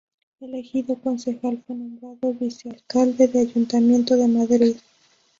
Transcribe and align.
Elegido 0.39 0.95
concejal, 0.99 1.61
fue 1.61 1.75
nombrado 1.75 2.33
vicealcalde 2.33 3.27
del 3.27 3.49
Ayuntamiento 3.49 4.15
de 4.15 4.27
Madrid. 4.27 4.77